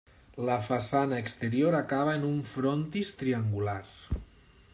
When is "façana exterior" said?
0.69-1.77